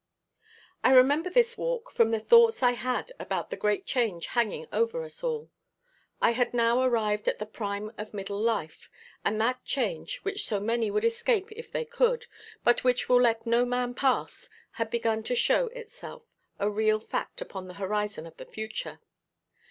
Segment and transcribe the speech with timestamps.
[0.83, 5.03] I remember this walk from the thoughts I had about the great change hanging over
[5.03, 5.51] us all.
[6.19, 8.89] I had now arrived at the prime of middle life;
[9.23, 12.25] and that change which so many would escape if they could,
[12.63, 16.23] but which will let no man pass, had begun to show itself
[16.57, 19.01] a real fact upon the horizon of the future.